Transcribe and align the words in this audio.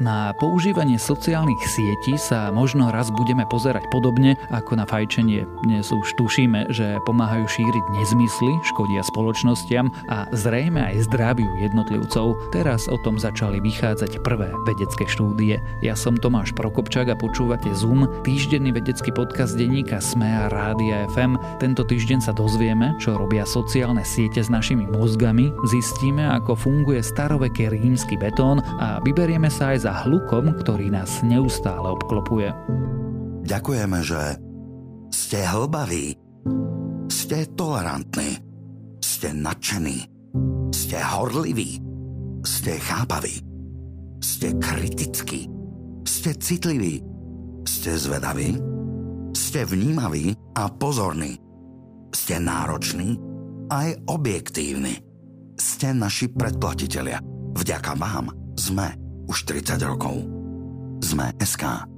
Na 0.00 0.32
používanie 0.32 0.96
sociálnych 0.96 1.60
sietí 1.68 2.16
sa 2.16 2.48
možno 2.48 2.88
raz 2.88 3.12
budeme 3.12 3.44
pozerať 3.44 3.84
podobne 3.92 4.32
ako 4.48 4.80
na 4.80 4.88
fajčenie. 4.88 5.44
Dnes 5.60 5.92
už 5.92 6.16
tušíme, 6.16 6.72
že 6.72 6.96
pomáhajú 7.04 7.44
šíriť 7.44 7.84
nezmysly, 8.00 8.48
škodia 8.64 9.04
spoločnostiam 9.04 9.92
a 10.08 10.24
zrejme 10.32 10.80
aj 10.80 11.04
zdraviu 11.04 11.52
jednotlivcov. 11.60 12.32
Teraz 12.48 12.88
o 12.88 12.96
tom 13.04 13.20
začali 13.20 13.60
vychádzať 13.60 14.24
prvé 14.24 14.48
vedecké 14.64 15.04
štúdie. 15.04 15.60
Ja 15.84 15.92
som 15.92 16.16
Tomáš 16.16 16.56
Prokopčák 16.56 17.12
a 17.12 17.20
počúvate 17.20 17.68
Zoom, 17.76 18.08
týždenný 18.24 18.72
vedecký 18.72 19.12
podcast 19.12 19.52
denníka 19.60 20.00
SME 20.00 20.32
a 20.32 20.48
Rádia 20.48 21.12
FM. 21.12 21.36
Tento 21.60 21.84
týždeň 21.84 22.24
sa 22.24 22.32
dozvieme, 22.32 22.96
čo 23.04 23.20
robia 23.20 23.44
sociálne 23.44 24.08
siete 24.08 24.40
s 24.40 24.48
našimi 24.48 24.88
mozgami, 24.88 25.52
zistíme, 25.68 26.24
ako 26.40 26.56
funguje 26.56 27.04
staroveký 27.04 27.68
rímsky 27.68 28.16
betón 28.16 28.64
a 28.80 28.96
vyberieme 29.04 29.52
sa 29.52 29.76
aj 29.76 29.78
za 29.84 29.89
za 29.90 30.06
hlukom, 30.06 30.54
ktorý 30.54 30.94
nás 30.94 31.18
neustále 31.26 31.90
obklopuje. 31.90 32.54
Ďakujeme, 33.42 33.98
že 34.06 34.38
ste 35.10 35.42
hlbaví, 35.42 36.14
ste 37.10 37.42
tolerantní, 37.58 38.38
ste 39.02 39.34
nadšení, 39.34 40.06
ste 40.70 40.94
horliví, 40.94 41.82
ste 42.46 42.78
chápaví, 42.78 43.42
ste 44.22 44.54
kritickí, 44.62 45.50
ste 46.06 46.38
citliví, 46.38 47.02
ste 47.66 47.90
zvedaví, 47.98 48.62
ste 49.34 49.66
vnímaví 49.66 50.38
a 50.54 50.70
pozorní, 50.70 51.34
ste 52.14 52.38
nároční 52.38 53.18
aj 53.74 54.06
objektívni. 54.06 55.02
Ste 55.58 55.98
naši 55.98 56.30
predplatitelia. 56.30 57.18
Vďaka 57.58 57.92
vám 57.98 58.30
sme 58.54 59.09
už 59.30 59.46
30 59.46 59.78
rokov. 59.86 60.26
Sme 61.06 61.30
SK. 61.38 61.89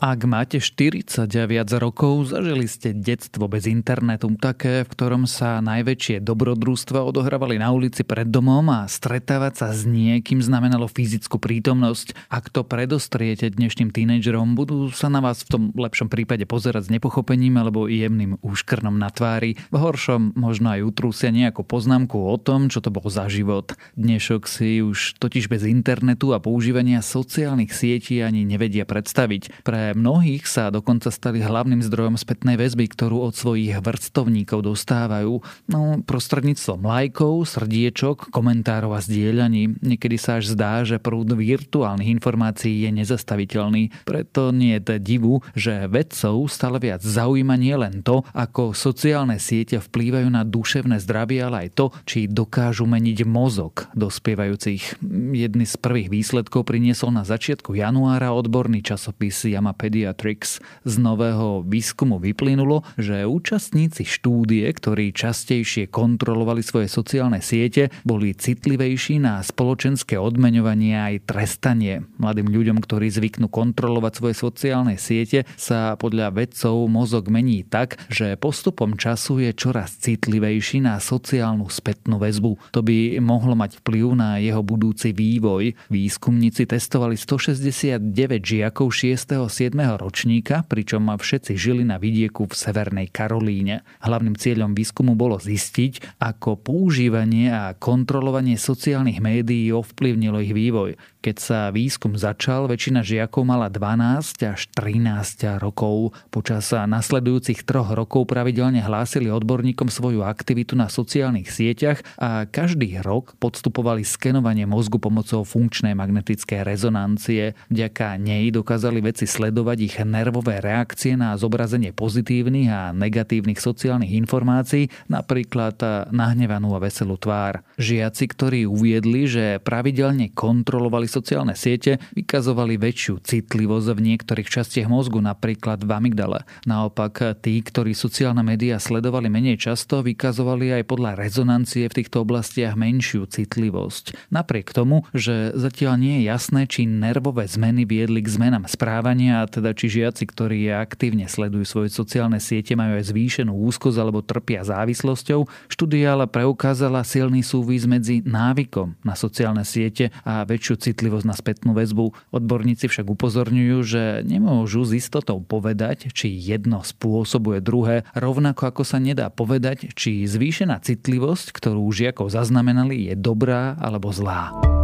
Ak 0.00 0.24
máte 0.24 0.64
40 0.64 1.28
a 1.28 1.44
viac 1.44 1.68
rokov, 1.76 2.32
zažili 2.32 2.64
ste 2.64 2.96
detstvo 2.96 3.52
bez 3.52 3.68
internetu, 3.68 4.32
také, 4.40 4.80
v 4.80 4.92
ktorom 4.96 5.28
sa 5.28 5.60
najväčšie 5.60 6.24
dobrodružstva 6.24 7.04
odohrávali 7.04 7.60
na 7.60 7.68
ulici 7.68 8.00
pred 8.00 8.24
domom 8.24 8.64
a 8.72 8.88
stretávať 8.88 9.60
sa 9.60 9.68
s 9.76 9.84
niekým 9.84 10.40
znamenalo 10.40 10.88
fyzickú 10.88 11.36
prítomnosť. 11.36 12.16
Ak 12.32 12.48
to 12.48 12.64
predostriete 12.64 13.52
dnešným 13.52 13.92
tínedžerom, 13.92 14.56
budú 14.56 14.88
sa 14.88 15.12
na 15.12 15.20
vás 15.20 15.44
v 15.44 15.52
tom 15.52 15.62
lepšom 15.76 16.08
prípade 16.08 16.48
pozerať 16.48 16.88
s 16.88 16.92
nepochopením 16.96 17.60
alebo 17.60 17.84
jemným 17.84 18.40
úškrnom 18.40 18.96
na 18.96 19.12
tvári. 19.12 19.60
V 19.68 19.76
horšom 19.76 20.32
možno 20.32 20.80
aj 20.80 20.80
utrúsia 20.80 21.28
nejakú 21.28 21.60
poznámku 21.60 22.16
o 22.16 22.40
tom, 22.40 22.72
čo 22.72 22.80
to 22.80 22.88
bol 22.88 23.04
za 23.12 23.28
život. 23.28 23.76
Dnešok 24.00 24.48
si 24.48 24.80
už 24.80 25.20
totiž 25.20 25.52
bez 25.52 25.68
internetu 25.68 26.32
a 26.32 26.40
používania 26.40 27.04
sociálnych 27.04 27.76
sietí 27.76 28.24
ani 28.24 28.48
nevedia 28.48 28.88
predstaviť. 28.88 29.60
Pre 29.60 29.89
mnohých 29.96 30.46
sa 30.46 30.70
dokonca 30.70 31.10
stali 31.10 31.42
hlavným 31.42 31.82
zdrojom 31.84 32.16
spätnej 32.16 32.60
väzby, 32.60 32.90
ktorú 32.90 33.24
od 33.26 33.34
svojich 33.34 33.76
vrstovníkov 33.80 34.64
dostávajú 34.64 35.42
no, 35.70 35.80
prostredníctvom 36.04 36.80
lajkov, 36.84 37.48
srdiečok, 37.48 38.30
komentárov 38.30 38.94
a 38.96 39.00
zdieľaní. 39.00 39.80
Niekedy 39.82 40.16
sa 40.16 40.38
až 40.38 40.52
zdá, 40.54 40.84
že 40.86 41.02
prúd 41.02 41.32
virtuálnych 41.32 42.10
informácií 42.10 42.86
je 42.86 42.90
nezastaviteľný. 42.94 44.06
Preto 44.06 44.50
nie 44.50 44.78
je 44.78 45.00
divu, 45.00 45.40
že 45.56 45.88
vedcov 45.88 46.46
stále 46.52 46.78
viac 46.78 47.00
zaujíma 47.00 47.54
nie 47.56 47.74
len 47.74 48.04
to, 48.04 48.22
ako 48.36 48.76
sociálne 48.76 49.40
siete 49.40 49.80
vplývajú 49.80 50.28
na 50.30 50.42
duševné 50.46 51.00
zdravie, 51.02 51.42
ale 51.42 51.66
aj 51.66 51.70
to, 51.74 51.86
či 52.04 52.30
dokážu 52.30 52.86
meniť 52.86 53.24
mozog 53.26 53.88
dospievajúcich. 53.96 55.02
Jedný 55.34 55.64
z 55.66 55.76
prvých 55.80 56.08
výsledkov 56.12 56.68
priniesol 56.68 57.14
na 57.14 57.26
začiatku 57.26 57.74
januára 57.74 58.30
odborný 58.36 58.84
časopis 58.84 59.42
Yama 59.46 59.72
Pediatrics. 59.80 60.60
Z 60.84 60.94
nového 61.00 61.64
výskumu 61.64 62.20
vyplynulo, 62.20 62.84
že 63.00 63.24
účastníci 63.24 64.04
štúdie, 64.04 64.68
ktorí 64.68 65.16
častejšie 65.16 65.88
kontrolovali 65.88 66.60
svoje 66.60 66.92
sociálne 66.92 67.40
siete, 67.40 67.88
boli 68.04 68.36
citlivejší 68.36 69.24
na 69.24 69.40
spoločenské 69.40 70.20
odmeňovanie 70.20 70.92
aj 70.92 71.14
trestanie. 71.24 72.04
Mladým 72.20 72.52
ľuďom, 72.52 72.84
ktorí 72.84 73.08
zvyknú 73.08 73.48
kontrolovať 73.48 74.12
svoje 74.20 74.34
sociálne 74.36 75.00
siete, 75.00 75.48
sa 75.56 75.96
podľa 75.96 76.36
vedcov 76.36 76.84
mozog 76.92 77.32
mení 77.32 77.64
tak, 77.64 77.96
že 78.12 78.36
postupom 78.36 79.00
času 79.00 79.40
je 79.40 79.56
čoraz 79.56 79.96
citlivejší 79.96 80.84
na 80.84 81.00
sociálnu 81.00 81.72
spätnú 81.72 82.20
väzbu. 82.20 82.76
To 82.76 82.84
by 82.84 83.16
mohlo 83.24 83.56
mať 83.56 83.80
vplyv 83.80 84.12
na 84.12 84.36
jeho 84.42 84.60
budúci 84.60 85.16
vývoj. 85.16 85.72
Výskumníci 85.88 86.68
testovali 86.68 87.16
169 87.16 88.02
žiakov 88.44 88.92
6. 88.92 89.48
7 89.48 89.69
ročníka, 89.76 90.66
pričom 90.66 91.06
všetci 91.14 91.54
žili 91.54 91.84
na 91.86 92.02
vidieku 92.02 92.50
v 92.50 92.54
Severnej 92.54 93.06
Karolíne. 93.12 93.86
Hlavným 94.02 94.34
cieľom 94.34 94.74
výskumu 94.74 95.14
bolo 95.14 95.38
zistiť, 95.38 96.18
ako 96.18 96.58
používanie 96.58 97.52
a 97.52 97.76
kontrolovanie 97.76 98.58
sociálnych 98.58 99.22
médií 99.22 99.70
ovplyvnilo 99.70 100.40
ich 100.40 100.56
vývoj. 100.56 100.98
Keď 101.20 101.36
sa 101.36 101.68
výskum 101.68 102.16
začal, 102.16 102.64
väčšina 102.64 103.04
žiakov 103.04 103.44
mala 103.44 103.68
12 103.68 104.40
až 104.56 104.72
13 104.72 105.60
rokov. 105.60 106.16
Počas 106.32 106.72
nasledujúcich 106.72 107.68
troch 107.68 107.92
rokov 107.92 108.24
pravidelne 108.24 108.80
hlásili 108.80 109.28
odborníkom 109.28 109.92
svoju 109.92 110.24
aktivitu 110.24 110.80
na 110.80 110.88
sociálnych 110.88 111.52
sieťach 111.52 112.00
a 112.16 112.48
každý 112.48 113.04
rok 113.04 113.36
podstupovali 113.36 114.00
skenovanie 114.00 114.64
mozgu 114.64 114.96
pomocou 114.96 115.44
funkčnej 115.44 115.92
magnetickej 115.92 116.64
rezonancie. 116.64 117.52
Vďaka 117.68 118.16
nej 118.16 118.48
dokázali 118.48 119.04
veci 119.04 119.28
sledovať 119.28 119.59
ich 119.80 119.96
nervové 120.00 120.64
reakcie 120.64 121.16
na 121.16 121.36
zobrazenie 121.36 121.92
pozitívnych 121.92 122.68
a 122.72 122.80
negatívnych 122.96 123.60
sociálnych 123.60 124.16
informácií, 124.16 124.88
napríklad 125.12 126.08
nahnevanú 126.08 126.72
a 126.76 126.80
veselú 126.80 127.20
tvár. 127.20 127.62
Žiaci, 127.76 128.24
ktorí 128.30 128.60
uviedli, 128.64 129.28
že 129.28 129.44
pravidelne 129.60 130.32
kontrolovali 130.32 131.06
sociálne 131.06 131.52
siete 131.56 132.00
vykazovali 132.16 132.80
väčšiu 132.80 133.20
citlivosť 133.20 133.88
v 133.96 134.00
niektorých 134.14 134.48
častiach 134.48 134.88
mozgu, 134.88 135.20
napríklad 135.20 135.84
v 135.84 135.90
amygdale. 135.90 136.44
Naopak 136.64 137.40
tí, 137.44 137.60
ktorí 137.60 137.92
sociálne 137.92 138.40
médiá 138.44 138.80
sledovali 138.80 139.28
menej 139.28 139.60
často, 139.60 140.00
vykazovali 140.00 140.80
aj 140.80 140.82
podľa 140.88 141.10
rezonancie 141.18 141.86
v 141.86 141.96
týchto 142.02 142.24
oblastiach 142.24 142.76
menšiu 142.76 143.28
citlivosť. 143.28 144.32
Napriek 144.32 144.72
tomu, 144.72 145.04
že 145.12 145.52
zatiaľ 145.56 146.00
nie 146.00 146.14
je 146.22 146.28
jasné, 146.30 146.60
či 146.70 146.86
nervové 146.86 147.46
zmeny 147.48 147.84
viedli 147.84 148.22
k 148.22 148.32
zmenám 148.32 148.68
správania, 148.70 149.39
teda 149.46 149.76
či 149.76 150.02
žiaci, 150.02 150.26
ktorí 150.26 150.66
aktívne 150.72 151.30
sledujú 151.30 151.64
svoje 151.64 151.88
sociálne 151.94 152.42
siete, 152.42 152.74
majú 152.74 152.98
aj 152.98 153.12
zvýšenú 153.12 153.52
úzkosť 153.52 153.96
alebo 154.00 154.24
trpia 154.24 154.66
závislosťou, 154.66 155.46
štúdia 155.70 156.16
ale 156.16 156.26
preukázala 156.26 157.06
silný 157.06 157.44
súvis 157.44 157.86
medzi 157.86 158.24
návykom 158.24 158.98
na 159.06 159.14
sociálne 159.14 159.62
siete 159.62 160.10
a 160.26 160.42
väčšiu 160.42 160.74
citlivosť 160.90 161.26
na 161.28 161.36
spätnú 161.36 161.70
väzbu. 161.76 162.34
Odborníci 162.34 162.90
však 162.90 163.06
upozorňujú, 163.06 163.78
že 163.86 164.02
nemôžu 164.26 164.82
s 164.82 164.96
istotou 164.96 165.38
povedať, 165.44 166.10
či 166.10 166.32
jedno 166.32 166.82
spôsobuje 166.82 167.62
druhé, 167.62 168.02
rovnako 168.16 168.72
ako 168.72 168.82
sa 168.82 168.98
nedá 168.98 169.28
povedať, 169.28 169.92
či 169.94 170.24
zvýšená 170.26 170.80
citlivosť, 170.82 171.52
ktorú 171.52 171.84
žiakov 171.92 172.32
zaznamenali, 172.32 173.12
je 173.12 173.14
dobrá 173.14 173.76
alebo 173.78 174.10
zlá. 174.10 174.79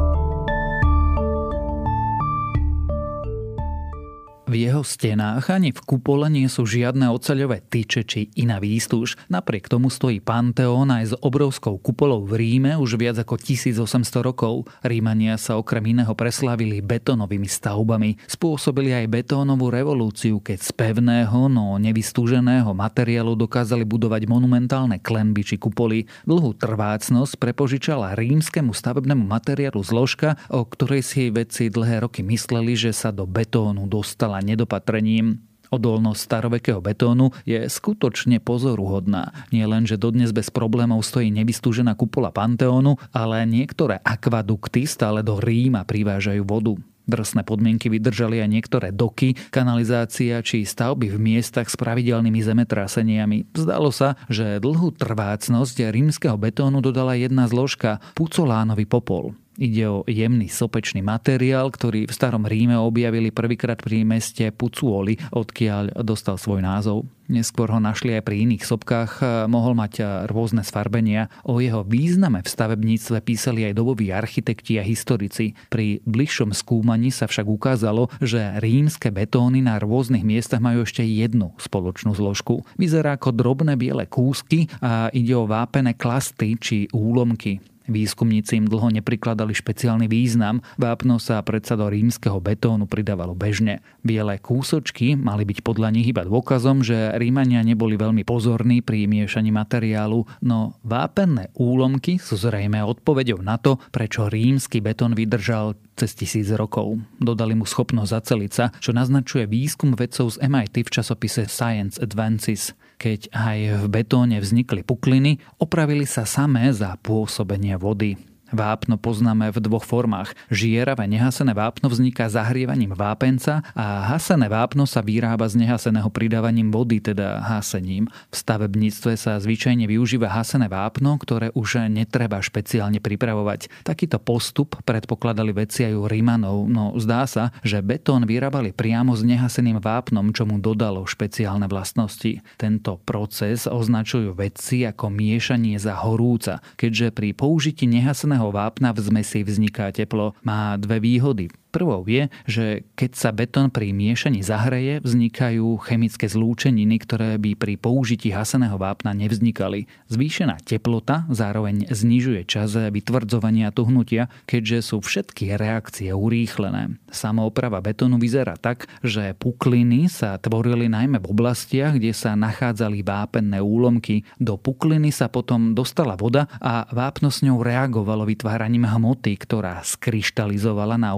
V 4.47 4.62
jeho 4.62 4.87
stenách 4.87 5.51
ani 5.51 5.75
v 5.75 5.83
kupole 5.83 6.31
nie 6.31 6.47
sú 6.47 6.71
žiadne 6.71 7.11
oceľové 7.11 7.67
tyče 7.67 8.06
či 8.06 8.31
iná 8.38 8.62
výstuž. 8.62 9.19
Napriek 9.26 9.67
tomu 9.67 9.91
stojí 9.91 10.23
Panteón 10.23 10.87
aj 10.87 11.05
s 11.11 11.12
obrovskou 11.19 11.82
kupolou 11.82 12.23
v 12.23 12.38
Ríme 12.38 12.79
už 12.79 12.94
viac 12.94 13.19
ako 13.19 13.43
1800 13.43 13.82
rokov. 14.23 14.70
Rímania 14.87 15.35
sa 15.35 15.59
okrem 15.59 15.99
iného 15.99 16.15
preslávili 16.15 16.79
betónovými 16.79 17.50
stavbami. 17.50 18.23
Spôsobili 18.31 18.94
aj 18.94 19.11
betónovú 19.11 19.67
revolúciu, 19.67 20.38
keď 20.38 20.62
z 20.62 20.70
pevného, 20.79 21.50
no 21.50 21.75
nevystúženého 21.82 22.70
materiálu 22.70 23.35
dokázali 23.35 23.82
budovať 23.82 24.31
monumentálne 24.31 25.03
klenby 25.03 25.43
či 25.43 25.59
kupoly. 25.59 26.06
Dlhú 26.23 26.55
trvácnosť 26.55 27.35
prepožičala 27.43 28.15
rímskemu 28.15 28.70
stavebnému 28.70 29.26
materiálu 29.26 29.82
zložka, 29.82 30.38
o 30.55 30.62
ktorej 30.62 31.03
si 31.03 31.35
vedci 31.35 31.67
dlhé 31.67 32.06
roky 32.06 32.23
mysleli, 32.23 32.79
že 32.79 32.94
sa 32.94 33.11
do 33.11 33.26
betónu 33.26 33.91
dostala 33.91 34.36
nedopatrením. 34.41 35.41
Odolnosť 35.67 36.21
starovekého 36.23 36.79
betónu 36.79 37.35
je 37.43 37.67
skutočne 37.67 38.38
pozoruhodná. 38.38 39.35
Nie 39.50 39.67
len, 39.67 39.83
že 39.83 39.99
dodnes 39.99 40.31
bez 40.31 40.47
problémov 40.47 41.03
stojí 41.03 41.35
nevystúžená 41.35 41.99
kupola 41.99 42.31
Panteónu, 42.31 42.94
ale 43.11 43.43
niektoré 43.50 43.99
akvadukty 43.99 44.87
stále 44.87 45.27
do 45.27 45.43
Ríma 45.43 45.83
privážajú 45.83 46.47
vodu. 46.47 46.79
Drsné 47.06 47.47
podmienky 47.47 47.87
vydržali 47.87 48.43
aj 48.43 48.50
niektoré 48.50 48.88
doky, 48.91 49.38
kanalizácia 49.55 50.43
či 50.43 50.67
stavby 50.67 51.15
v 51.15 51.19
miestach 51.23 51.71
s 51.71 51.79
pravidelnými 51.79 52.43
zemetraseniami. 52.43 53.55
Zdalo 53.55 53.94
sa, 53.94 54.19
že 54.27 54.59
dlhú 54.59 54.91
trvácnosť 54.91 55.87
rímskeho 55.94 56.35
betónu 56.35 56.82
dodala 56.82 57.15
jedna 57.15 57.47
zložka– 57.47 58.03
pucolánový 58.19 58.91
popol. 58.91 59.39
Ide 59.56 59.85
o 59.88 60.05
jemný 60.05 60.53
sopečný 60.53 61.00
materiál, 61.00 61.73
ktorý 61.73 62.05
v 62.05 62.12
starom 62.12 62.44
Ríme 62.44 62.76
objavili 62.76 63.32
prvýkrát 63.32 63.81
pri 63.81 64.05
meste 64.05 64.53
Pucuoli, 64.53 65.17
odkiaľ 65.32 66.05
dostal 66.05 66.37
svoj 66.37 66.61
názov. 66.61 67.08
Neskôr 67.26 67.67
ho 67.73 67.81
našli 67.82 68.14
aj 68.14 68.23
pri 68.23 68.47
iných 68.47 68.62
sopkách, 68.62 69.19
mohol 69.50 69.75
mať 69.75 70.25
rôzne 70.31 70.62
sfarbenia. 70.62 71.26
O 71.43 71.58
jeho 71.58 71.82
význame 71.82 72.44
v 72.44 72.53
stavebníctve 72.53 73.19
písali 73.25 73.67
aj 73.67 73.75
doboví 73.75 74.14
architekti 74.14 74.79
a 74.79 74.87
historici. 74.87 75.58
Pri 75.73 76.05
bližšom 76.06 76.55
skúmaní 76.55 77.11
sa 77.11 77.26
však 77.26 77.49
ukázalo, 77.50 78.12
že 78.23 78.61
rímske 78.62 79.11
betóny 79.11 79.64
na 79.64 79.81
rôznych 79.82 80.23
miestach 80.23 80.62
majú 80.62 80.87
ešte 80.87 81.03
jednu 81.03 81.56
spoločnú 81.58 82.14
zložku. 82.14 82.62
Vyzerá 82.79 83.19
ako 83.19 83.35
drobné 83.35 83.75
biele 83.75 84.06
kúsky 84.06 84.70
a 84.79 85.11
ide 85.11 85.35
o 85.35 85.50
vápené 85.50 85.99
klasty 85.99 86.55
či 86.61 86.87
úlomky. 86.94 87.58
Výskumníci 87.87 88.59
im 88.59 88.67
dlho 88.67 88.91
neprikladali 88.91 89.55
špeciálny 89.55 90.11
význam, 90.11 90.62
vápno 90.75 91.23
sa 91.23 91.38
predsa 91.47 91.79
do 91.79 91.87
rímskeho 91.87 92.43
betónu 92.43 92.91
pridávalo 92.91 93.38
bežne. 93.38 93.83
Biele 94.03 94.43
kúsočky 94.43 95.15
mali 95.15 95.47
byť 95.47 95.62
podľa 95.62 95.94
nich 95.94 96.11
iba 96.11 96.27
dôkazom, 96.27 96.83
že 96.83 97.15
Rímania 97.15 97.62
neboli 97.62 97.94
veľmi 97.94 98.27
pozorní 98.27 98.83
pri 98.83 99.06
miešaní 99.06 99.55
materiálu, 99.55 100.27
no 100.43 100.75
vápenné 100.83 101.55
úlomky 101.55 102.19
sú 102.19 102.35
zrejme 102.35 102.83
odpovedou 102.83 103.38
na 103.38 103.59
to, 103.59 103.79
prečo 103.94 104.27
rímsky 104.27 104.82
betón 104.82 105.15
vydržal 105.15 105.79
cez 105.97 106.12
tisíc 106.12 106.53
rokov. 106.53 107.00
Dodali 107.17 107.56
mu 107.56 107.65
schopnosť 107.65 108.11
zaceliť 108.12 108.53
sa, 108.53 108.69
čo 108.82 108.93
naznačuje 108.93 109.49
výskum 109.49 109.97
vedcov 109.97 110.37
z 110.37 110.44
MIT 110.44 110.85
v 110.87 110.93
časopise 110.93 111.49
Science 111.49 111.97
Advances. 111.97 112.77
Keď 112.97 113.29
aj 113.37 113.59
v 113.81 113.85
betóne 113.93 114.41
vznikli 114.41 114.81
pukliny, 114.81 115.37
opravili 115.61 116.09
sa 116.09 116.25
samé 116.25 116.73
za 116.73 116.97
pôsobenie 117.05 117.75
vody. 117.76 118.17
Vápno 118.54 118.94
poznáme 118.94 119.50
v 119.50 119.58
dvoch 119.58 119.82
formách. 119.82 120.38
Žieravé 120.54 121.10
nehasené 121.10 121.50
vápno 121.50 121.90
vzniká 121.90 122.31
zahrievaním 122.31 122.94
vápenca 122.94 123.66
a 123.75 124.06
hasené 124.14 124.46
vápno 124.46 124.87
sa 124.87 125.02
vyrába 125.02 125.50
z 125.50 125.66
nehaseného 125.66 126.06
pridávaním 126.14 126.70
vody, 126.70 127.02
teda 127.02 127.43
hasením. 127.43 128.06
V 128.31 128.34
stavebníctve 128.38 129.19
sa 129.19 129.43
zvyčajne 129.43 129.90
využíva 129.90 130.31
hasené 130.31 130.70
vápno, 130.70 131.19
ktoré 131.19 131.50
už 131.58 131.90
netreba 131.90 132.38
špeciálne 132.38 133.02
pripravovať. 133.02 133.82
Takýto 133.82 134.22
postup 134.22 134.78
predpokladali 134.87 135.50
veci 135.50 135.82
aj 135.82 135.94
u 135.98 136.06
Rimanov, 136.06 136.70
no 136.70 136.94
zdá 137.02 137.26
sa, 137.26 137.50
že 137.66 137.82
betón 137.82 138.31
vyrábali 138.31 138.70
priamo 138.70 139.19
s 139.19 139.26
nehaseným 139.26 139.82
vápnom, 139.82 140.31
čo 140.31 140.46
mu 140.46 140.62
dodalo 140.62 141.02
špeciálne 141.02 141.66
vlastnosti. 141.66 142.38
Tento 142.54 143.02
proces 143.02 143.66
označujú 143.66 144.38
vedci 144.38 144.87
ako 144.87 145.10
miešanie 145.10 145.82
za 145.82 145.98
horúca, 145.98 146.62
keďže 146.78 147.10
pri 147.10 147.34
použití 147.34 147.90
nehaseného 147.90 148.36
červeného 148.37 148.53
vápna 148.53 148.93
v 148.93 149.00
zmesi 149.00 149.41
vzniká 149.41 149.88
teplo, 149.97 150.37
má 150.44 150.77
dve 150.77 151.00
výhody. 151.00 151.49
Prvou 151.75 152.07
je, 152.09 152.33
že 152.49 152.89
keď 152.97 153.11
sa 153.13 153.31
betón 153.37 153.69
pri 153.69 153.93
miešaní 153.93 154.41
zahreje, 154.41 155.05
vznikajú 155.05 155.77
chemické 155.85 156.25
zlúčeniny, 156.25 156.97
ktoré 157.05 157.37
by 157.37 157.53
pri 157.53 157.75
použití 157.77 158.33
haseného 158.33 158.81
vápna 158.81 159.13
nevznikali. 159.13 159.85
Zvýšená 160.09 160.63
teplota 160.65 161.29
zároveň 161.29 161.91
znižuje 161.93 162.49
čas 162.49 162.73
vytvrdzovania 162.73 163.75
tuhnutia, 163.77 164.33
keďže 164.49 164.79
sú 164.95 165.05
všetky 165.05 165.53
reakcie 165.61 166.15
urýchlené. 166.17 166.97
Samooprava 167.13 167.85
betónu 167.85 168.17
vyzerá 168.17 168.57
tak, 168.57 168.89
že 169.05 169.37
pukliny 169.37 170.09
sa 170.09 170.41
tvorili 170.41 170.89
najmä 170.89 171.21
v 171.21 171.29
oblastiach, 171.29 172.01
kde 172.01 172.17
sa 172.17 172.33
nachádzali 172.39 173.05
vápenné 173.05 173.61
úlomky. 173.61 174.25
Do 174.41 174.57
pukliny 174.57 175.13
sa 175.13 175.29
potom 175.29 175.77
dostala 175.77 176.17
voda 176.17 176.49
a 176.57 176.89
vápno 176.89 177.29
s 177.29 177.45
ňou 177.45 177.61
reagovalo 177.61 178.25
vytváraním 178.25 178.89
hmoty, 178.89 179.37
ktorá 179.37 179.85
skryštalizovala 179.85 180.97
na 180.97 181.13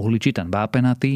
uhličitý 0.49 0.57
vápenatý 0.59 1.13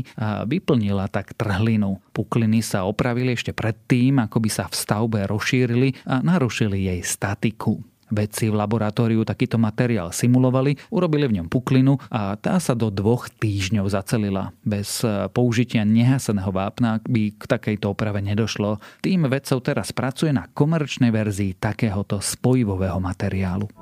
vyplnila 0.46 1.08
tak 1.08 1.32
trhlinu. 1.34 1.98
Pukliny 2.12 2.60
sa 2.60 2.84
opravili 2.84 3.32
ešte 3.32 3.56
predtým, 3.56 4.20
ako 4.20 4.38
by 4.44 4.50
sa 4.52 4.64
v 4.68 4.74
stavbe 4.76 5.24
rozšírili 5.24 6.04
a 6.04 6.20
narušili 6.20 6.92
jej 6.92 7.00
statiku. 7.00 7.80
Vedci 8.12 8.52
v 8.52 8.60
laboratóriu 8.60 9.24
takýto 9.24 9.56
materiál 9.56 10.12
simulovali, 10.12 10.76
urobili 10.92 11.24
v 11.32 11.40
ňom 11.40 11.48
puklinu 11.48 11.96
a 12.12 12.36
tá 12.36 12.60
sa 12.60 12.76
do 12.76 12.92
dvoch 12.92 13.32
týždňov 13.40 13.88
zacelila. 13.88 14.52
Bez 14.60 15.00
použitia 15.32 15.88
nehaseného 15.88 16.52
vápna 16.52 17.00
by 17.08 17.32
k 17.32 17.42
takejto 17.48 17.96
oprave 17.96 18.20
nedošlo. 18.20 18.84
Tým 19.00 19.32
vedcov 19.32 19.64
teraz 19.64 19.96
pracuje 19.96 20.28
na 20.28 20.44
komerčnej 20.44 21.08
verzii 21.08 21.56
takéhoto 21.56 22.20
spojivového 22.20 23.00
materiálu. 23.00 23.72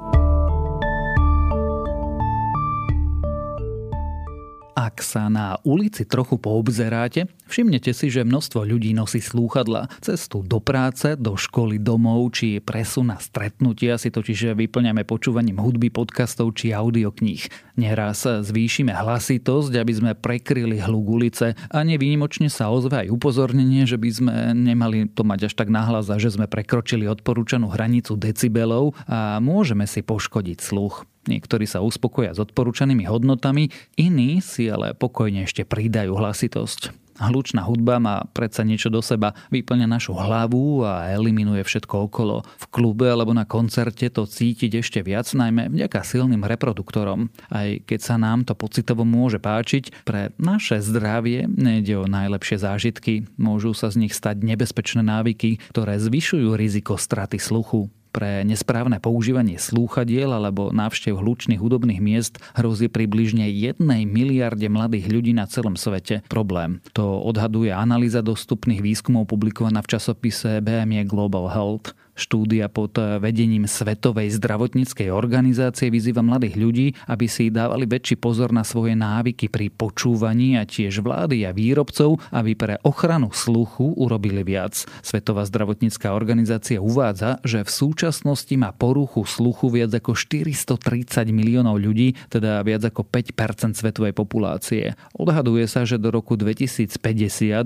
Ak 4.80 5.04
sa 5.04 5.28
na 5.28 5.60
ulici 5.60 6.08
trochu 6.08 6.40
poobzeráte, 6.40 7.28
všimnete 7.52 7.92
si, 7.92 8.08
že 8.08 8.24
množstvo 8.24 8.64
ľudí 8.64 8.96
nosí 8.96 9.20
slúchadla. 9.20 9.92
Cestu 10.00 10.40
do 10.40 10.56
práce, 10.56 11.20
do 11.20 11.36
školy, 11.36 11.76
domov 11.76 12.32
či 12.32 12.64
presun 12.64 13.12
na 13.12 13.20
stretnutia 13.20 14.00
si 14.00 14.08
totiž 14.08 14.56
vyplňame 14.56 15.04
počúvaním 15.04 15.60
hudby, 15.60 15.92
podcastov 15.92 16.56
či 16.56 16.72
audiokníh. 16.72 17.44
Neraz 17.76 18.24
zvýšime 18.24 18.96
hlasitosť, 18.96 19.72
aby 19.76 19.92
sme 19.92 20.10
prekryli 20.16 20.80
hluk 20.80 21.12
ulice 21.12 21.52
a 21.68 21.78
nevýnimočne 21.84 22.48
sa 22.48 22.72
ozve 22.72 23.04
aj 23.04 23.12
upozornenie, 23.12 23.84
že 23.84 24.00
by 24.00 24.08
sme 24.08 24.34
nemali 24.56 25.12
to 25.12 25.28
mať 25.28 25.52
až 25.52 25.60
tak 25.60 25.68
nahlas 25.68 26.08
a 26.08 26.16
že 26.16 26.32
sme 26.32 26.48
prekročili 26.48 27.04
odporúčanú 27.04 27.68
hranicu 27.68 28.16
decibelov 28.16 28.96
a 29.04 29.44
môžeme 29.44 29.84
si 29.84 30.00
poškodiť 30.00 30.56
sluch. 30.64 31.04
Niektorí 31.28 31.68
sa 31.68 31.84
uspokoja 31.84 32.32
s 32.32 32.40
odporúčanými 32.40 33.04
hodnotami, 33.04 33.68
iní 34.00 34.40
si 34.40 34.72
ale 34.72 34.96
pokojne 34.96 35.44
ešte 35.44 35.68
pridajú 35.68 36.16
hlasitosť. 36.16 37.10
Hlučná 37.20 37.68
hudba 37.68 38.00
má 38.00 38.24
predsa 38.32 38.64
niečo 38.64 38.88
do 38.88 39.04
seba, 39.04 39.36
vyplňa 39.52 39.84
našu 39.84 40.16
hlavu 40.16 40.88
a 40.88 41.12
eliminuje 41.12 41.60
všetko 41.60 42.08
okolo. 42.08 42.40
V 42.56 42.66
klube 42.72 43.12
alebo 43.12 43.36
na 43.36 43.44
koncerte 43.44 44.08
to 44.08 44.24
cítiť 44.24 44.80
ešte 44.80 45.04
viac, 45.04 45.28
najmä 45.28 45.68
vďaka 45.68 46.00
silným 46.00 46.40
reproduktorom. 46.48 47.28
Aj 47.52 47.76
keď 47.84 48.00
sa 48.00 48.16
nám 48.16 48.48
to 48.48 48.56
pocitovo 48.56 49.04
môže 49.04 49.36
páčiť, 49.36 50.08
pre 50.08 50.32
naše 50.40 50.80
zdravie 50.80 51.44
nejde 51.44 52.00
o 52.00 52.08
najlepšie 52.08 52.56
zážitky. 52.56 53.28
Môžu 53.36 53.76
sa 53.76 53.92
z 53.92 54.08
nich 54.08 54.16
stať 54.16 54.40
nebezpečné 54.40 55.04
návyky, 55.04 55.60
ktoré 55.76 56.00
zvyšujú 56.00 56.56
riziko 56.56 56.96
straty 56.96 57.36
sluchu. 57.36 57.92
Pre 58.10 58.42
nesprávne 58.42 58.98
používanie 58.98 59.54
slúchadiel 59.54 60.34
alebo 60.34 60.74
návštev 60.74 61.14
hlučných 61.14 61.62
hudobných 61.62 62.02
miest 62.02 62.42
hrozí 62.58 62.90
približne 62.90 63.46
1 63.46 63.78
miliarde 64.04 64.66
mladých 64.66 65.06
ľudí 65.06 65.32
na 65.32 65.46
celom 65.46 65.78
svete 65.78 66.26
problém. 66.26 66.82
To 66.98 67.22
odhaduje 67.22 67.70
analýza 67.70 68.18
dostupných 68.18 68.82
výskumov 68.82 69.30
publikovaná 69.30 69.78
v 69.86 69.94
časopise 69.94 70.58
BME 70.58 71.06
Global 71.06 71.46
Health. 71.54 71.94
Štúdia 72.20 72.68
pod 72.68 73.00
vedením 73.00 73.64
Svetovej 73.64 74.36
zdravotníckej 74.36 75.08
organizácie 75.08 75.88
vyzýva 75.88 76.20
mladých 76.20 76.54
ľudí, 76.60 76.86
aby 77.08 77.24
si 77.24 77.48
dávali 77.48 77.88
väčší 77.88 78.20
pozor 78.20 78.52
na 78.52 78.60
svoje 78.60 78.92
návyky 78.92 79.48
pri 79.48 79.72
počúvaní 79.72 80.60
a 80.60 80.68
tiež 80.68 81.00
vlády 81.00 81.48
a 81.48 81.56
výrobcov, 81.56 82.20
aby 82.28 82.52
pre 82.52 82.76
ochranu 82.84 83.32
sluchu 83.32 83.96
urobili 83.96 84.44
viac. 84.44 84.84
Svetová 85.00 85.48
zdravotnícká 85.48 86.12
organizácia 86.12 86.76
uvádza, 86.76 87.40
že 87.40 87.64
v 87.64 87.72
súčasnosti 87.72 88.52
má 88.52 88.76
poruchu 88.76 89.24
sluchu 89.24 89.72
viac 89.72 89.96
ako 89.96 90.12
430 90.12 91.24
miliónov 91.32 91.80
ľudí, 91.80 92.20
teda 92.28 92.60
viac 92.68 92.84
ako 92.84 93.08
5% 93.08 93.80
svetovej 93.80 94.12
populácie. 94.12 94.92
Odhaduje 95.16 95.64
sa, 95.64 95.88
že 95.88 95.96
do 95.96 96.12
roku 96.12 96.36
2050 96.36 97.00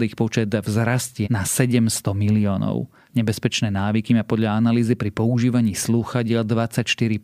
ich 0.06 0.14
počet 0.14 0.54
vzrastie 0.54 1.26
na 1.26 1.42
700 1.42 1.90
miliónov. 2.14 2.86
Nebezpečné 3.14 3.70
návyky 3.70 4.10
má 4.18 4.26
podľa 4.26 4.58
analýzy 4.58 4.98
pri 4.98 5.14
používaní 5.14 5.78
slúchadiel 5.78 6.42
24% 6.42 7.14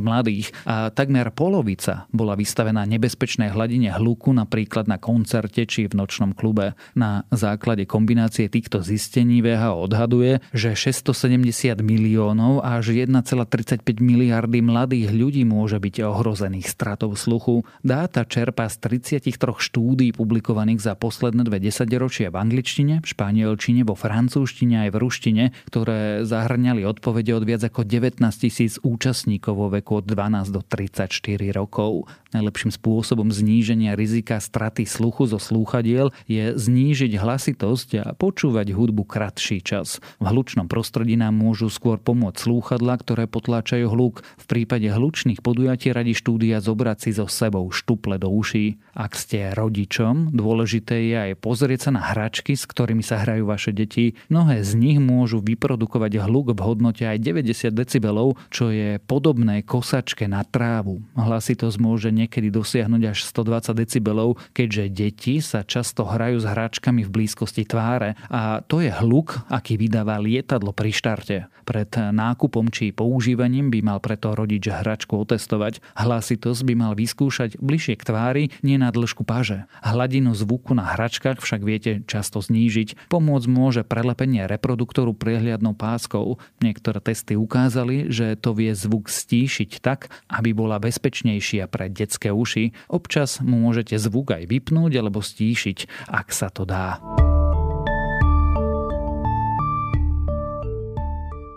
mladých 0.00 0.48
a 0.64 0.88
takmer 0.88 1.28
polovica 1.36 2.08
bola 2.08 2.32
vystavená 2.32 2.88
nebezpečnej 2.88 3.52
hladine 3.52 3.92
hluku 3.92 4.32
napríklad 4.32 4.88
na 4.88 4.96
koncerte 4.96 5.68
či 5.68 5.84
v 5.84 6.00
nočnom 6.00 6.32
klube. 6.32 6.72
Na 6.96 7.28
základe 7.28 7.84
kombinácie 7.84 8.48
týchto 8.48 8.80
zistení 8.80 9.44
VHO 9.44 9.84
odhaduje, 9.84 10.40
že 10.56 10.72
670 10.72 11.76
miliónov 11.84 12.64
až 12.64 12.96
1,35 12.96 13.84
miliardy 14.00 14.64
mladých 14.64 15.12
ľudí 15.12 15.44
môže 15.44 15.76
byť 15.76 16.08
ohrozených 16.08 16.72
stratou 16.72 17.12
sluchu. 17.12 17.68
Dáta 17.84 18.24
čerpá 18.24 18.72
z 18.72 18.80
33 18.80 19.28
štúdí 19.60 20.08
publikovaných 20.16 20.80
za 20.80 20.96
posledné 20.96 21.44
dve 21.44 21.60
desaťročia 21.60 22.32
v 22.32 22.40
angličtine, 22.40 23.04
španielčine, 23.04 23.84
vo 23.84 23.92
francúzštine 23.92 24.88
aj 24.88 24.90
v 24.96 24.96
ruštine, 25.04 25.33
ktoré 25.70 26.22
zahrňali 26.22 26.86
odpovede 26.86 27.34
od 27.34 27.44
viac 27.46 27.62
ako 27.66 27.82
19 27.82 28.20
tisíc 28.36 28.78
účastníkov 28.82 29.54
vo 29.56 29.68
veku 29.72 30.02
od 30.02 30.04
12 30.06 30.54
do 30.54 30.60
34 30.62 31.10
rokov. 31.50 32.06
Najlepším 32.34 32.74
spôsobom 32.74 33.30
zníženia 33.30 33.94
rizika 33.94 34.42
straty 34.42 34.90
sluchu 34.90 35.30
zo 35.30 35.38
slúchadiel 35.38 36.10
je 36.26 36.50
znížiť 36.58 37.14
hlasitosť 37.14 37.88
a 38.02 38.06
počúvať 38.10 38.74
hudbu 38.74 39.06
kratší 39.06 39.62
čas. 39.62 40.02
V 40.18 40.26
hlučnom 40.26 40.66
prostredí 40.66 41.14
nám 41.14 41.38
môžu 41.38 41.70
skôr 41.70 42.02
pomôcť 42.02 42.42
slúchadla, 42.42 42.98
ktoré 42.98 43.30
potláčajú 43.30 43.86
hluk. 43.86 44.26
V 44.34 44.44
prípade 44.50 44.90
hlučných 44.90 45.46
podujatí 45.46 45.94
radi 45.94 46.10
štúdia 46.10 46.58
zobrať 46.58 47.06
si 47.06 47.10
so 47.14 47.30
sebou 47.30 47.70
štuple 47.70 48.18
do 48.18 48.26
uší. 48.26 48.82
Ak 48.98 49.14
ste 49.14 49.54
rodičom, 49.54 50.34
dôležité 50.34 51.06
je 51.06 51.16
aj 51.30 51.32
pozrieť 51.38 51.86
sa 51.86 51.90
na 51.94 52.02
hračky, 52.02 52.58
s 52.58 52.66
ktorými 52.66 53.06
sa 53.06 53.22
hrajú 53.22 53.46
vaše 53.46 53.70
deti. 53.70 54.18
Mnohé 54.26 54.66
z 54.66 54.74
nich 54.74 54.98
môžu 54.98 55.38
vyprodukovať 55.38 56.18
hluk 56.18 56.50
v 56.50 56.60
hodnote 56.66 57.06
aj 57.06 57.22
90 57.22 57.70
decibelov, 57.70 58.42
čo 58.50 58.74
je 58.74 58.98
podobné 58.98 59.62
kosačke 59.62 60.26
na 60.26 60.42
trávu. 60.42 60.98
Hlasitosť 61.14 61.78
môže 61.78 62.10
niekedy 62.24 62.48
dosiahnuť 62.48 63.02
až 63.12 63.18
120 63.28 63.76
decibelov, 63.76 64.40
keďže 64.56 64.84
deti 64.90 65.34
sa 65.44 65.62
často 65.62 66.08
hrajú 66.08 66.40
s 66.40 66.46
hračkami 66.48 67.04
v 67.04 67.12
blízkosti 67.12 67.68
tváre 67.68 68.16
a 68.32 68.64
to 68.64 68.80
je 68.80 68.88
hluk, 68.88 69.44
aký 69.52 69.76
vydáva 69.76 70.16
lietadlo 70.18 70.72
pri 70.72 70.90
štarte. 70.90 71.36
Pred 71.64 72.12
nákupom 72.12 72.68
či 72.68 72.92
používaním 72.92 73.72
by 73.72 73.80
mal 73.80 73.98
preto 73.98 74.36
rodič 74.36 74.68
hračku 74.68 75.16
otestovať. 75.16 75.80
Hlasitosť 75.96 76.60
by 76.64 76.74
mal 76.76 76.92
vyskúšať 76.92 77.56
bližšie 77.56 77.96
k 77.96 78.04
tvári, 78.04 78.44
nie 78.60 78.76
na 78.76 78.92
dĺžku 78.92 79.24
paže. 79.24 79.64
Hladinu 79.80 80.36
zvuku 80.36 80.76
na 80.76 80.92
hračkách 80.94 81.40
však 81.40 81.60
viete 81.64 81.92
často 82.04 82.44
znížiť. 82.44 83.08
Pomôcť 83.08 83.48
môže 83.48 83.82
prelepenie 83.82 84.44
reproduktoru 84.44 85.16
priehliadnou 85.16 85.72
páskou. 85.72 86.36
Niektoré 86.60 87.00
testy 87.00 87.34
ukázali, 87.34 88.12
že 88.12 88.36
to 88.36 88.52
vie 88.52 88.76
zvuk 88.76 89.08
stíšiť 89.08 89.80
tak, 89.80 90.12
aby 90.28 90.52
bola 90.52 90.76
bezpečnejšia 90.78 91.66
pre 91.66 91.88
detské 91.88 92.13
uši. 92.20 92.76
Občas 92.92 93.42
mu 93.42 93.58
môžete 93.64 93.98
zvuk 93.98 94.30
aj 94.36 94.46
vypnúť 94.46 94.92
alebo 95.00 95.24
stíšiť, 95.24 96.10
ak 96.12 96.28
sa 96.30 96.52
to 96.52 96.62
dá. 96.68 97.02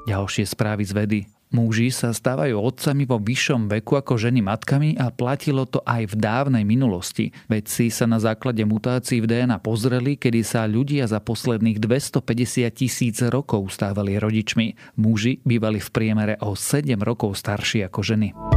Ďalšie 0.08 0.48
správy 0.48 0.88
z 0.88 0.94
vedy. 0.96 1.20
Muži 1.48 1.96
sa 1.96 2.12
stávajú 2.12 2.60
otcami 2.60 3.08
vo 3.08 3.24
vyššom 3.24 3.72
veku 3.72 3.96
ako 3.96 4.20
ženy 4.20 4.44
matkami 4.44 5.00
a 5.00 5.08
platilo 5.16 5.64
to 5.64 5.80
aj 5.88 6.12
v 6.12 6.16
dávnej 6.20 6.68
minulosti. 6.68 7.32
Vedci 7.48 7.88
sa 7.88 8.04
na 8.04 8.20
základe 8.20 8.68
mutácií 8.68 9.24
v 9.24 9.32
DNA 9.32 9.64
pozreli, 9.64 10.20
kedy 10.20 10.44
sa 10.44 10.68
ľudia 10.68 11.08
za 11.08 11.24
posledných 11.24 11.80
250 11.80 12.68
tisíc 12.76 13.24
rokov 13.24 13.72
stávali 13.72 14.20
rodičmi. 14.20 15.00
Muži 15.00 15.40
bývali 15.48 15.80
v 15.80 15.90
priemere 15.92 16.36
o 16.44 16.52
7 16.52 17.00
rokov 17.00 17.40
starší 17.40 17.88
ako 17.88 18.00
ženy. 18.04 18.57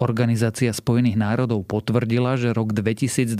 Organizácia 0.00 0.72
Spojených 0.72 1.20
národov 1.20 1.68
potvrdila, 1.68 2.40
že 2.40 2.56
rok 2.56 2.72
2022 2.72 3.36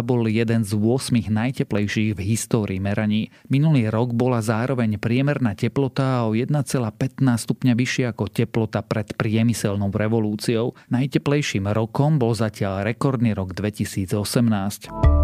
bol 0.00 0.24
jeden 0.24 0.64
z 0.64 0.72
8 0.72 1.28
najteplejších 1.28 2.16
v 2.16 2.20
histórii 2.24 2.80
meraní. 2.80 3.28
Minulý 3.52 3.92
rok 3.92 4.16
bola 4.16 4.40
zároveň 4.40 4.96
priemerná 4.96 5.52
teplota 5.52 6.24
o 6.24 6.32
1,15 6.32 7.20
stupňa 7.20 7.76
vyššia 7.76 8.16
ako 8.16 8.24
teplota 8.32 8.80
pred 8.80 9.12
priemyselnou 9.20 9.92
revolúciou. 9.92 10.72
Najteplejším 10.88 11.68
rokom 11.76 12.16
bol 12.16 12.32
zatiaľ 12.32 12.88
rekordný 12.88 13.36
rok 13.36 13.52
2018. 13.52 15.17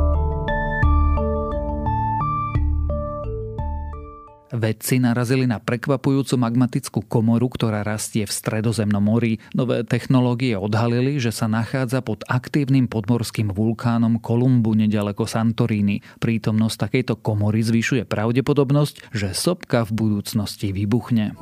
Vedci 4.54 5.02
narazili 5.02 5.50
na 5.50 5.58
prekvapujúcu 5.58 6.38
magmatickú 6.38 7.02
komoru, 7.11 7.50
ktorá 7.50 7.82
rastie 7.82 8.23
v 8.23 8.30
stredozemnom 8.30 9.02
mori. 9.02 9.42
Nové 9.50 9.82
technológie 9.82 10.54
odhalili, 10.54 11.18
že 11.18 11.34
sa 11.34 11.50
nachádza 11.50 12.06
pod 12.06 12.23
aktívnym 12.30 12.87
podmorským 12.87 13.50
vulkánom 13.50 14.23
Kolumbu 14.23 14.78
nedaleko 14.78 15.26
Santorini. 15.26 16.06
Prítomnosť 16.23 16.87
takejto 16.87 17.18
komory 17.18 17.66
zvyšuje 17.66 18.06
pravdepodobnosť, 18.06 19.11
že 19.11 19.34
sopka 19.34 19.82
v 19.82 19.90
budúcnosti 19.90 20.70
vybuchne. 20.70 21.34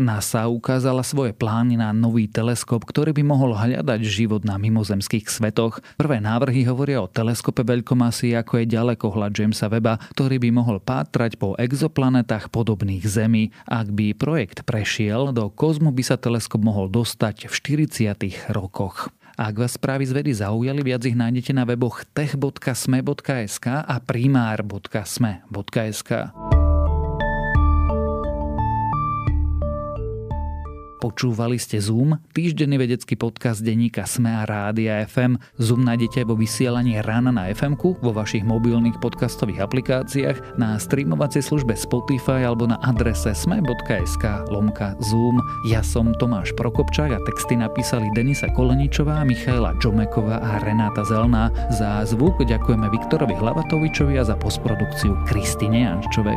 NASA 0.00 0.48
ukázala 0.48 1.04
svoje 1.04 1.36
plány 1.36 1.76
na 1.76 1.92
nový 1.92 2.26
teleskop, 2.26 2.88
ktorý 2.88 3.12
by 3.12 3.22
mohol 3.22 3.52
hľadať 3.52 4.00
život 4.02 4.42
na 4.42 4.56
mimozemských 4.56 5.28
svetoch. 5.28 5.84
Prvé 6.00 6.18
návrhy 6.18 6.64
hovoria 6.64 7.04
o 7.04 7.12
teleskope 7.12 7.62
veľkomasy 7.62 8.32
ako 8.34 8.64
je 8.64 8.72
ďalekohľad 8.72 9.36
Jamesa 9.36 9.68
Weba, 9.68 10.00
ktorý 10.16 10.40
by 10.40 10.50
mohol 10.50 10.80
pátrať 10.80 11.36
po 11.36 11.52
exoplanetách 11.60 12.48
podobných 12.48 13.04
Zemi. 13.04 13.52
Ak 13.68 13.92
by 13.92 14.16
projekt 14.16 14.64
prešiel, 14.64 15.36
do 15.36 15.52
kozmu 15.52 15.92
by 15.92 16.02
sa 16.02 16.16
teleskop 16.16 16.64
mohol 16.64 16.88
dostať 16.88 17.46
v 17.46 17.54
40. 17.92 18.56
rokoch. 18.56 19.12
Ak 19.40 19.56
vás 19.56 19.80
správy 19.80 20.04
z 20.04 20.12
vedy 20.12 20.36
zaujali, 20.36 20.84
viac 20.84 21.00
ich 21.08 21.16
nájdete 21.16 21.56
na 21.56 21.64
weboch 21.64 22.04
tech.sme.sk 22.12 23.66
a 23.72 23.96
primár.sme.sk. 24.04 26.10
Počúvali 31.00 31.56
ste 31.56 31.80
Zoom, 31.80 32.20
týždenný 32.36 32.76
vedecký 32.76 33.16
podcast 33.16 33.64
denníka 33.64 34.04
Sme 34.04 34.36
a 34.36 34.44
Rádia 34.44 35.00
FM. 35.08 35.40
Zoom 35.56 35.80
nájdete 35.80 36.28
vo 36.28 36.36
vysielaní 36.36 37.00
rána 37.00 37.32
na 37.32 37.48
fm 37.48 37.72
vo 37.80 38.12
vašich 38.12 38.44
mobilných 38.44 39.00
podcastových 39.00 39.64
aplikáciách, 39.64 40.60
na 40.60 40.76
streamovacej 40.76 41.40
službe 41.40 41.72
Spotify 41.72 42.44
alebo 42.44 42.68
na 42.68 42.76
adrese 42.84 43.32
sme.sk 43.32 44.24
lomka 44.52 44.92
Zoom. 45.00 45.40
Ja 45.72 45.80
som 45.80 46.12
Tomáš 46.20 46.52
Prokopčák 46.52 47.16
a 47.16 47.24
texty 47.24 47.56
napísali 47.56 48.12
Denisa 48.12 48.52
Koleničová, 48.52 49.24
Michaela 49.24 49.72
Čomeková 49.80 50.36
a 50.36 50.60
Renáta 50.60 51.00
Zelná. 51.08 51.48
Za 51.72 52.04
zvuk 52.04 52.44
ďakujeme 52.44 52.92
Viktorovi 52.92 53.40
Hlavatovičovi 53.40 54.20
a 54.20 54.28
za 54.28 54.36
postprodukciu 54.36 55.16
Kristine 55.24 55.88
Jančovej. 55.88 56.36